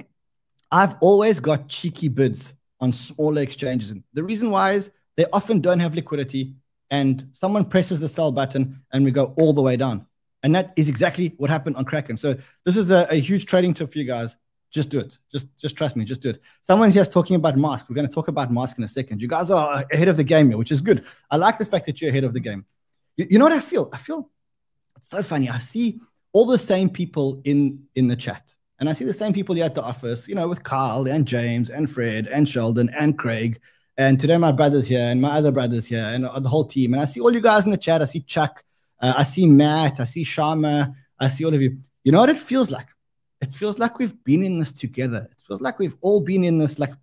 [0.72, 3.91] I've always got cheeky bids on smaller exchanges.
[3.91, 6.54] And the reason why is they often don't have liquidity
[6.89, 10.08] and someone presses the sell button and we go all the way down.
[10.43, 12.17] And that is exactly what happened on Kraken.
[12.17, 14.38] So this is a, a huge trading tip for you guys.
[14.72, 15.17] Just do it.
[15.32, 16.04] Just just trust me.
[16.04, 16.41] Just do it.
[16.63, 17.88] Someone here's talking about mask.
[17.89, 19.22] We're going to talk about mask in a second.
[19.22, 21.06] You guys are ahead of the game here, which is good.
[21.30, 22.65] I like the fact that you're ahead of the game.
[23.15, 23.89] You, you know what I feel?
[23.93, 24.30] I feel
[24.98, 25.50] it's so funny.
[25.50, 28.54] I see all the same people in in the chat.
[28.80, 31.26] And I see the same people here at the office, you know, with Carl and
[31.26, 33.62] James and Fred and Sheldon and Craig.
[33.97, 36.93] And today my brother's here and my other brother's here and the whole team.
[36.93, 38.01] And I see all you guys in the chat.
[38.01, 38.63] I see Chuck.
[38.99, 39.99] Uh, I see Matt.
[39.99, 41.77] I see Sharma, I see all of you.
[42.03, 42.88] You know what it feels like?
[43.41, 45.27] It feels like we've been in this together.
[45.29, 46.93] It feels like we've all been in this like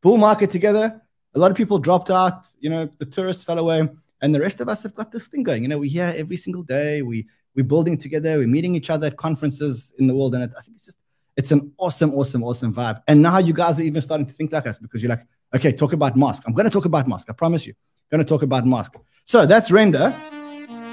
[0.00, 1.02] bull market together.
[1.34, 2.46] A lot of people dropped out.
[2.60, 3.88] You know, the tourists fell away,
[4.22, 5.62] and the rest of us have got this thing going.
[5.62, 7.02] You know, we're here every single day.
[7.02, 8.38] We we're building together.
[8.38, 10.98] We're meeting each other at conferences in the world, and it, I think it's just
[11.36, 13.02] it's an awesome, awesome, awesome vibe.
[13.06, 15.72] And now you guys are even starting to think like us because you're like, okay,
[15.72, 16.42] talk about mask.
[16.46, 17.28] I'm going to talk about mask.
[17.30, 17.74] I promise you.
[18.10, 18.94] I'm going to talk about mask.
[19.24, 20.14] So that's render.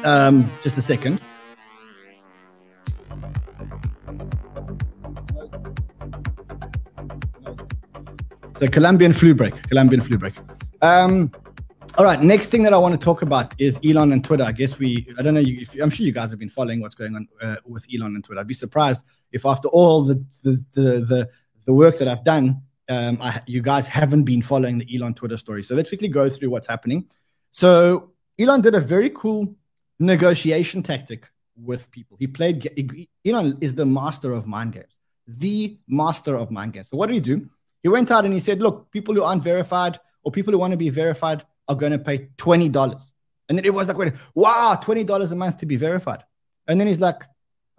[0.04, 1.20] Um, just a second.
[8.58, 9.62] So Colombian flu break.
[9.68, 10.34] Colombian flu break.
[10.82, 11.32] Um,
[11.98, 12.22] all right.
[12.22, 14.44] Next thing that I want to talk about is Elon and Twitter.
[14.44, 15.08] I guess we.
[15.18, 15.44] I don't know.
[15.44, 18.24] If, I'm sure you guys have been following what's going on uh, with Elon and
[18.24, 18.40] Twitter.
[18.40, 21.30] I'd be surprised if after all the the the the,
[21.66, 25.38] the work that I've done, um, I, you guys haven't been following the Elon Twitter
[25.38, 25.64] story.
[25.64, 27.08] So let's quickly go through what's happening.
[27.52, 29.56] So Elon did a very cool
[30.00, 32.18] negotiation tactic with people.
[32.20, 33.08] He played.
[33.26, 35.00] Elon is the master of mind games.
[35.28, 36.90] The master of mind games.
[36.90, 37.50] So what did he do?
[37.82, 40.72] He went out and he said, look, people who aren't verified or people who want
[40.72, 43.12] to be verified are going to pay $20.
[43.48, 46.24] And then it was like, wow, $20 a month to be verified.
[46.68, 47.22] And then he's like,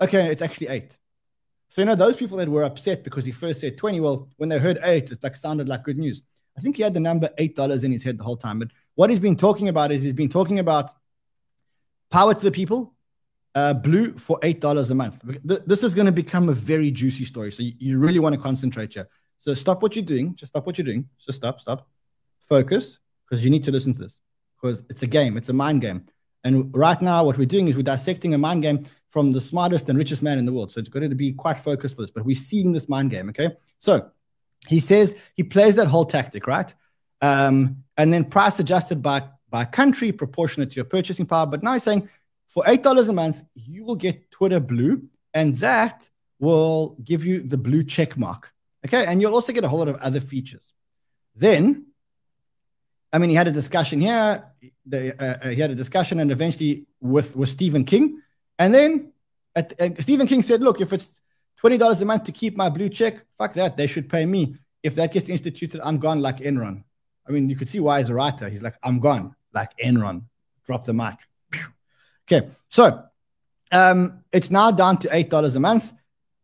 [0.01, 0.97] okay, it's actually eight.
[1.69, 4.49] So, you know, those people that were upset because he first said 20, well, when
[4.49, 6.23] they heard eight, it like sounded like good news.
[6.57, 8.59] I think he had the number $8 in his head the whole time.
[8.59, 10.91] But what he's been talking about is he's been talking about
[12.11, 12.95] power to the people,
[13.55, 15.21] uh, blue for $8 a month.
[15.45, 17.53] This is going to become a very juicy story.
[17.53, 19.09] So you really want to concentrate here.
[19.39, 20.35] So stop what you're doing.
[20.35, 21.09] Just stop what you're doing.
[21.25, 21.89] Just stop, stop.
[22.43, 22.99] Focus,
[23.29, 24.21] because you need to listen to this.
[24.61, 26.07] Because it's a game, it's a mind game.
[26.43, 29.89] And right now, what we're doing is we're dissecting a mind game from the smartest
[29.89, 30.71] and richest man in the world.
[30.71, 33.31] So it's got to be quite focused for this, but we're seeing this mind game.
[33.31, 33.49] Okay.
[33.79, 34.11] So
[34.69, 36.75] he says he plays that whole tactic, right?
[37.23, 41.47] Um, and then price adjusted by by country proportionate to your purchasing power.
[41.47, 42.11] But now he's saying
[42.49, 46.07] for eight dollars a month, you will get Twitter Blue, and that
[46.39, 48.53] will give you the blue check mark.
[48.85, 49.07] Okay.
[49.07, 50.75] And you'll also get a whole lot of other features.
[51.35, 51.87] Then,
[53.15, 54.45] I mean, he had a discussion here.
[54.93, 58.21] Uh, uh, he had a discussion and eventually with, with Stephen King.
[58.59, 59.13] And then
[59.55, 61.21] at, uh, Stephen King said, look, if it's
[61.63, 63.77] $20 a month to keep my blue check, fuck that.
[63.77, 64.57] They should pay me.
[64.83, 66.85] If that gets instituted, I'm gone like Enron.
[67.27, 68.49] I mean, you could see why he's a writer.
[68.49, 70.25] He's like, I'm gone like Enron.
[70.65, 71.17] Drop the mic.
[72.31, 72.49] Okay.
[72.69, 73.05] So
[73.73, 75.93] um, it's now down to $8 a month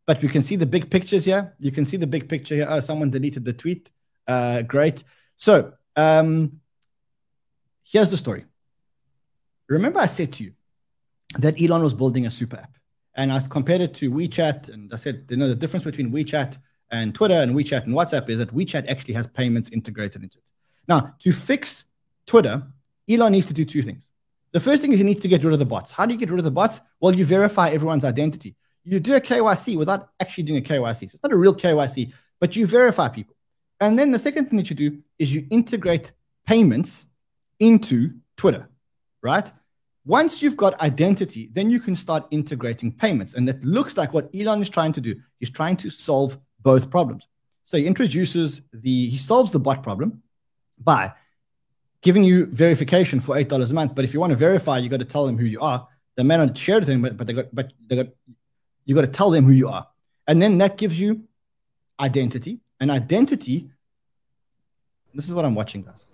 [0.07, 1.55] but we can see the big pictures here.
[1.59, 2.66] You can see the big picture here.
[2.68, 3.90] Oh, someone deleted the tweet.
[4.27, 5.05] Uh, great.
[5.37, 6.61] So um,
[7.85, 8.44] here's the story.
[9.68, 10.53] Remember, I said to you
[11.38, 12.76] that Elon was building a super app,
[13.14, 16.58] and I compared it to WeChat, and I said, you know, the difference between WeChat
[16.90, 20.44] and Twitter and WeChat and WhatsApp is that WeChat actually has payments integrated into it.
[20.88, 21.86] Now, to fix
[22.26, 22.62] Twitter,
[23.08, 24.08] Elon needs to do two things.
[24.52, 25.92] The first thing is he needs to get rid of the bots.
[25.92, 26.80] How do you get rid of the bots?
[27.00, 31.10] Well, you verify everyone's identity you do a KYC without actually doing a KYC.
[31.10, 33.36] So it's not a real KYC, but you verify people.
[33.80, 36.12] And then the second thing that you do is you integrate
[36.46, 37.04] payments
[37.58, 38.68] into Twitter,
[39.22, 39.50] right?
[40.04, 43.34] Once you've got identity, then you can start integrating payments.
[43.34, 45.14] And it looks like what Elon is trying to do.
[45.38, 47.26] He's trying to solve both problems.
[47.64, 50.22] So he introduces the, he solves the bot problem
[50.78, 51.12] by
[52.00, 53.94] giving you verification for $8 a month.
[53.94, 55.86] But if you want to verify, you got to tell them who you are.
[56.16, 58.08] They may not share the but, but they got, but they got,
[58.84, 59.86] you got to tell them who you are.
[60.26, 61.22] And then that gives you
[61.98, 62.58] identity.
[62.80, 63.70] And identity,
[65.14, 66.04] this is what I'm watching, guys.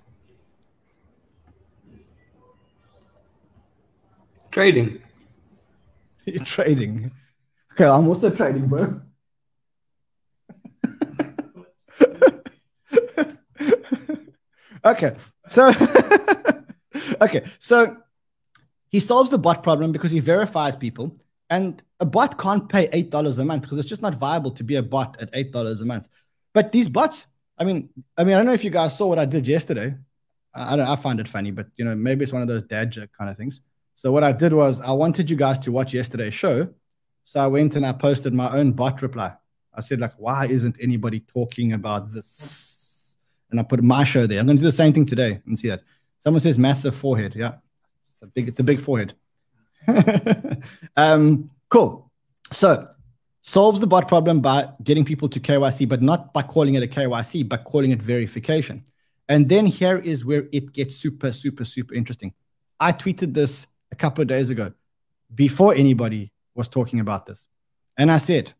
[4.59, 4.99] Trading.
[6.45, 7.13] trading.
[7.73, 9.01] Okay, I'm also trading, bro.
[14.85, 15.15] okay,
[15.47, 15.69] so
[17.21, 17.99] okay, so
[18.89, 21.17] he solves the bot problem because he verifies people
[21.49, 24.65] and a bot can't pay eight dollars a month because it's just not viable to
[24.65, 26.09] be a bot at eight dollars a month.
[26.53, 29.21] But these bots, I mean, I mean, I don't know if you guys saw what
[29.21, 29.95] I did yesterday.
[30.53, 30.89] I, I don't.
[30.89, 33.31] I find it funny, but you know, maybe it's one of those dad joke kind
[33.31, 33.61] of things.
[33.99, 36.69] So what I did was I wanted you guys to watch yesterday's show.
[37.25, 39.33] So I went and I posted my own bot reply.
[39.75, 43.17] I said like, why isn't anybody talking about this?
[43.51, 44.39] And I put my show there.
[44.39, 45.83] I'm to do the same thing today and see that.
[46.21, 47.35] Someone says massive forehead.
[47.35, 47.55] Yeah,
[48.03, 48.49] it's a big.
[48.49, 49.15] It's a big forehead.
[50.97, 52.11] um, Cool.
[52.51, 52.89] So
[53.43, 56.87] solves the bot problem by getting people to KYC, but not by calling it a
[56.87, 58.85] KYC, but calling it verification.
[59.29, 62.33] And then here is where it gets super, super, super interesting.
[62.81, 64.73] I tweeted this a couple of days ago
[65.35, 67.47] before anybody was talking about this.
[67.97, 68.53] And I said,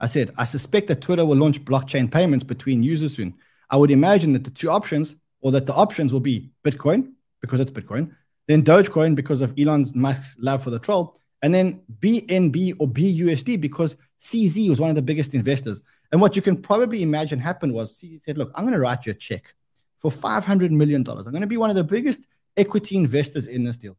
[0.00, 3.34] I said, I suspect that Twitter will launch blockchain payments between users soon.
[3.70, 7.60] I would imagine that the two options, or that the options will be Bitcoin, because
[7.60, 8.12] it's Bitcoin,
[8.46, 13.60] then Dogecoin, because of Elon Musk's love for the troll, and then BNB or BUSD,
[13.60, 15.82] because CZ was one of the biggest investors.
[16.10, 19.04] And what you can probably imagine happened was CZ said, Look, I'm going to write
[19.06, 19.54] you a check
[19.98, 21.06] for $500 million.
[21.06, 23.96] I'm going to be one of the biggest equity investors in this deal.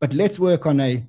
[0.00, 1.04] But let's work on a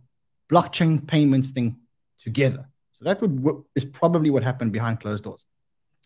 [0.49, 1.77] blockchain payments thing
[2.19, 2.67] together.
[2.93, 5.45] So that would is probably what happened behind closed doors.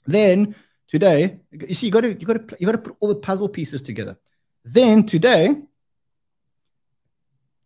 [0.05, 0.55] Then
[0.87, 3.15] today, you see, you got to you got to you got to put all the
[3.15, 4.17] puzzle pieces together.
[4.63, 5.55] Then today,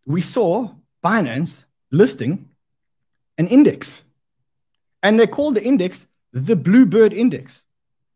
[0.05, 2.49] we saw Binance listing
[3.37, 4.03] an index,
[5.03, 7.63] and they called the index the Bluebird Index.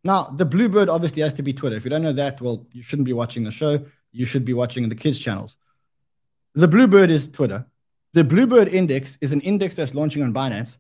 [0.04, 1.76] Now, the Bluebird obviously has to be Twitter.
[1.76, 3.86] If you don't know that, well, you shouldn't be watching the show.
[4.16, 5.58] You should be watching the kids' channels.
[6.54, 7.66] The Bluebird is Twitter.
[8.14, 10.78] The Bluebird Index is an index that's launching on Binance.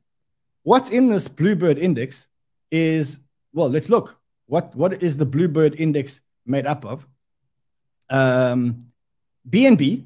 [0.64, 2.28] What's in this Bluebird Index
[2.72, 3.20] is,
[3.52, 4.16] well, let's look.
[4.46, 7.06] What, what is the Bluebird Index made up of?
[8.10, 8.80] Um,
[9.50, 10.06] BNB,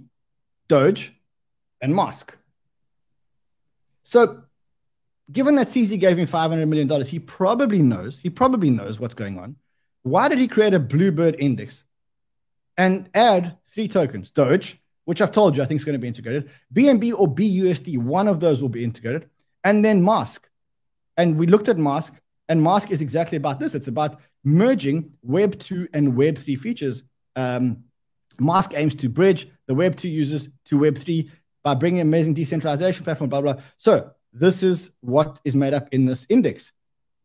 [0.67, 1.13] Doge,
[1.81, 2.35] and Mask.
[4.01, 4.41] So,
[5.31, 9.37] given that CZ gave him $500 million, he probably knows, he probably knows what's going
[9.37, 9.55] on.
[10.01, 11.85] Why did he create a Bluebird Index
[12.79, 14.31] and add three tokens?
[14.31, 16.49] Doge, which I've told you I think is going to be integrated.
[16.73, 19.29] BNB or BUSD, one of those will be integrated.
[19.63, 20.47] And then Mask.
[21.17, 22.13] And we looked at Mask,
[22.47, 23.75] and Mask is exactly about this.
[23.75, 27.03] It's about merging Web 2 and Web 3 features.
[27.35, 27.83] Um,
[28.39, 31.29] Mask aims to bridge the Web 2 users to Web 3
[31.63, 33.55] by bringing amazing decentralization platform, blah, blah.
[33.77, 36.71] So this is what is made up in this index.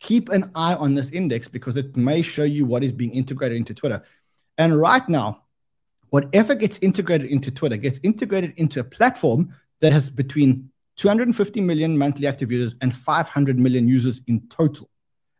[0.01, 3.57] Keep an eye on this index because it may show you what is being integrated
[3.57, 4.03] into Twitter.
[4.59, 5.44] And right now,
[6.15, 11.99] whatever gets integrated into Twitter gets integrated into a platform that has between 250 million
[11.99, 14.89] monthly active users and 500 million users in total.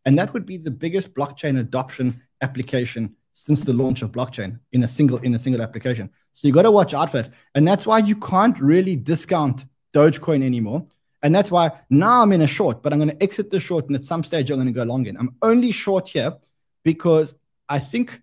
[0.05, 4.83] And that would be the biggest blockchain adoption application since the launch of blockchain in
[4.83, 6.11] a single in a single application.
[6.33, 7.31] So you got to watch out for it.
[7.55, 10.89] And that's why you can't really discount Dogecoin anymore.
[11.23, 13.87] And that's why now I'm in a short, but I'm going to exit the short
[13.87, 15.17] and at some stage I'm going to go long in.
[15.17, 16.35] I'm only short here
[16.83, 17.37] because
[17.69, 18.21] I think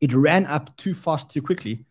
[0.00, 1.84] it ran up too fast too quickly.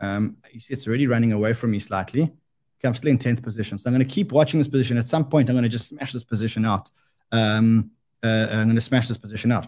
[0.00, 2.22] Um, it's already running away from me slightly.
[2.22, 3.76] Okay, I'm still in 10th position.
[3.76, 4.96] So I'm going to keep watching this position.
[4.96, 6.90] At some point, I'm going to just smash this position out.
[7.30, 7.90] Um,
[8.22, 9.66] uh, I'm going to smash this position out.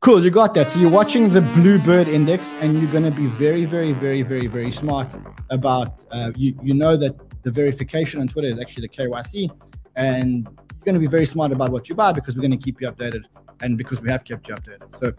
[0.00, 0.70] Cool, you got that.
[0.70, 4.46] So you're watching the Bluebird Index, and you're going to be very, very, very, very,
[4.46, 5.14] very smart
[5.50, 6.04] about.
[6.10, 9.50] Uh, you you know that the verification on Twitter is actually the KYC,
[9.96, 12.62] and you're going to be very smart about what you buy because we're going to
[12.62, 13.24] keep you updated,
[13.60, 14.96] and because we have kept you updated.
[14.98, 15.12] So,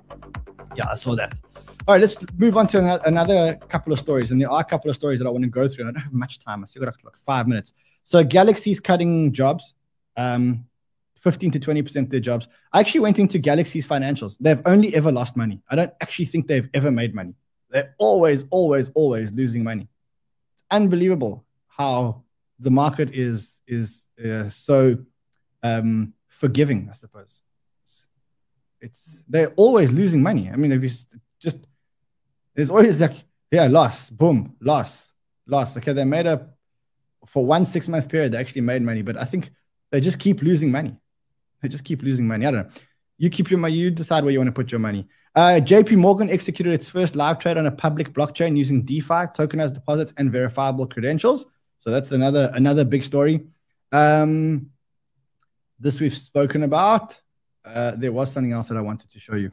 [0.75, 1.39] yeah, I saw that.
[1.87, 4.31] All right, let's move on to another couple of stories.
[4.31, 5.87] And there are a couple of stories that I want to go through.
[5.87, 6.63] And I don't have much time.
[6.63, 7.73] I still got like five minutes.
[8.03, 9.75] So Galaxy's cutting jobs,
[10.17, 10.65] um,
[11.17, 12.47] 15 to 20% of their jobs.
[12.73, 14.37] I actually went into Galaxy's financials.
[14.39, 15.61] They've only ever lost money.
[15.69, 17.35] I don't actually think they've ever made money.
[17.69, 19.87] They're always, always, always losing money.
[20.53, 22.23] It's unbelievable how
[22.59, 24.97] the market is is uh, so
[25.63, 27.41] um, forgiving, I suppose.
[28.85, 30.49] It's they're always losing money.
[30.49, 30.89] I mean, if you
[31.39, 31.57] just
[32.53, 35.11] there's always like, yeah, loss, boom, loss,
[35.47, 35.75] loss.
[35.77, 36.47] Okay, they made a
[37.25, 39.51] for one six month period, they actually made money, but I think
[39.91, 40.95] they just keep losing money.
[41.61, 42.45] They just keep losing money.
[42.45, 42.73] I don't know.
[43.17, 45.07] You keep your money, you decide where you want to put your money.
[45.35, 49.73] Uh, JP Morgan executed its first live trade on a public blockchain using DeFi, tokenized
[49.73, 51.45] deposits, and verifiable credentials.
[51.79, 53.47] So that's another another big story.
[53.91, 54.71] Um,
[55.79, 57.19] this we've spoken about.
[57.65, 59.51] Uh, there was something else that I wanted to show you.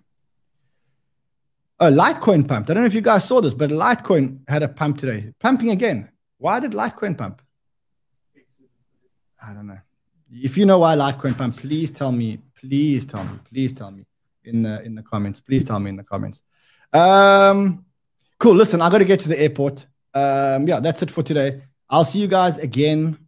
[1.81, 2.71] Oh, Litecoin pumped.
[2.71, 5.71] I don't know if you guys saw this, but Litecoin had a pump today, pumping
[5.71, 6.11] again.
[6.39, 7.43] Why did Litecoin pump?
[9.45, 9.79] I don't know.
[10.31, 12.39] If you know why Litecoin pumped, please tell me.
[12.55, 13.39] Please tell me.
[13.51, 14.05] Please tell me
[14.45, 15.41] in the in the comments.
[15.41, 16.43] Please tell me in the comments.
[16.93, 17.85] Um,
[18.39, 18.55] cool.
[18.55, 19.87] Listen, I got to get to the airport.
[20.15, 21.63] Um, yeah, that's it for today.
[21.89, 23.19] I'll see you guys again.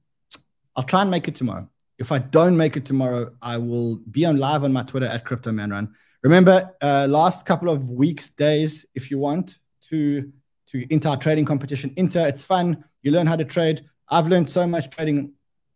[0.76, 1.68] I'll try and make it tomorrow.
[1.98, 5.24] If I don't make it tomorrow, I will be on live on my Twitter at
[5.24, 5.94] Crypto Man Ran.
[6.22, 10.32] Remember, uh, last couple of weeks, days, if you want to
[10.68, 12.26] to enter our trading competition, enter.
[12.26, 12.84] It's fun.
[13.02, 13.84] You learn how to trade.
[14.08, 15.32] I've learned so much trading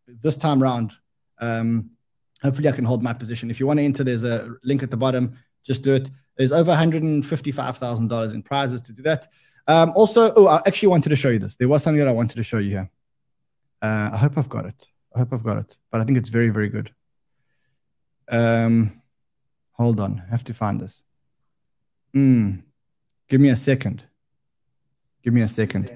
[0.07, 0.93] this time round.
[1.39, 1.91] Um,
[2.43, 3.51] hopefully, I can hold my position.
[3.51, 5.39] If you want to enter, there's a link at the bottom.
[5.65, 6.11] Just do it.
[6.37, 9.27] There's over $155,000 in prizes to do that.
[9.67, 11.57] Um, also, oh, I actually wanted to show you this.
[11.57, 12.91] There was something that I wanted to show you here.
[13.83, 14.89] Uh, I hope I've got it.
[15.19, 15.77] I hope I've got it.
[15.91, 16.93] But I think it's very, very good.
[18.29, 19.03] Um,
[19.73, 20.23] hold on.
[20.25, 21.03] I have to find this.
[22.15, 22.63] Mm.
[23.29, 24.05] Give me a second.
[25.25, 25.91] Give me a second.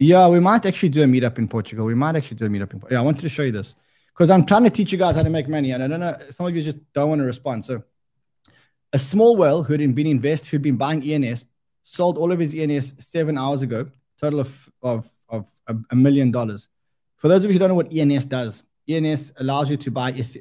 [0.00, 1.86] Yeah, we might actually do a meetup in Portugal.
[1.86, 2.80] We might actually do a meetup in.
[2.80, 2.88] Portugal.
[2.90, 3.76] Yeah, I wanted to show you this
[4.08, 6.18] because I'm trying to teach you guys how to make money, and I don't know.
[6.30, 7.64] Some of you just don't want to respond.
[7.64, 7.84] So,
[8.92, 11.44] a small whale who had been invested, who'd been buying ENS,
[11.84, 13.86] sold all of his ENS seven hours ago.
[14.20, 16.68] Total of of of a, a million dollars.
[17.16, 20.12] For those of you who don't know what ENS does, ENS allows you to buy
[20.12, 20.36] eth,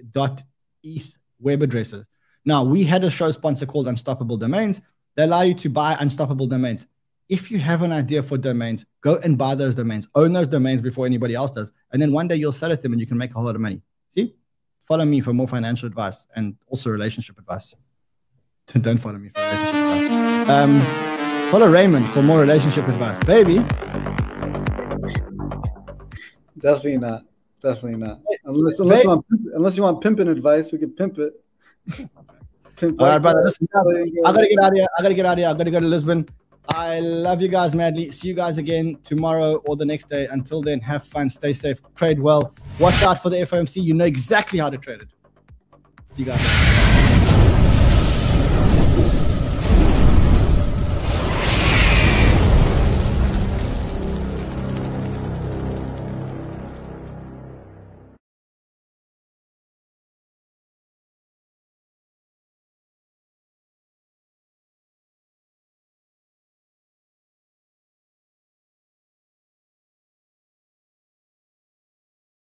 [0.84, 2.06] ETH web addresses.
[2.46, 4.82] Now, we had a show sponsor called Unstoppable Domains.
[5.16, 6.86] They allow you to buy unstoppable domains.
[7.30, 10.82] If you have an idea for domains, go and buy those domains, own those domains
[10.82, 11.72] before anybody else does.
[11.92, 13.56] And then one day you'll sell at them and you can make a whole lot
[13.56, 13.82] of money.
[14.14, 14.36] See?
[14.82, 17.74] Follow me for more financial advice and also relationship advice.
[18.68, 19.76] Don't follow me for relationship
[20.42, 20.50] advice.
[20.50, 23.20] Um, follow Raymond for more relationship advice.
[23.22, 23.64] Baby.
[26.64, 27.26] Definitely not.
[27.62, 28.20] Definitely not.
[28.46, 31.34] Unless unless you want unless you want pimping advice, we can pimp it.
[32.76, 33.44] Pimp All right, brother.
[33.44, 34.88] Listen, I gotta get out of here.
[34.98, 35.48] I gotta get out of here.
[35.48, 36.28] I gotta go to Lisbon.
[36.70, 38.10] I love you guys madly.
[38.10, 40.26] See you guys again tomorrow or the next day.
[40.26, 42.52] Until then, have fun, stay safe, trade well.
[42.80, 43.84] Watch out for the FOMC.
[43.84, 45.10] You know exactly how to trade it.
[46.16, 47.03] See you guys.